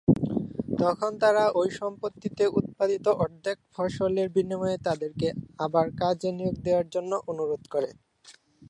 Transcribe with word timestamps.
তখন 0.79 1.11
তারা 1.21 1.43
ঐ 1.53 1.63
সম্পত্তিতে 1.79 2.43
উৎপাদিত 2.59 3.05
অর্ধেক 3.23 3.57
ফসলের 3.73 4.27
বিনিময়ে 4.35 4.77
তাদেরকে 4.87 5.27
আবার 5.59 5.85
কাজে 6.01 6.29
নিয়োগ 6.37 6.55
দেয়ার 6.65 6.87
জন্য 6.95 7.11
অনুরোধ 7.31 7.63
করে। 7.73 7.89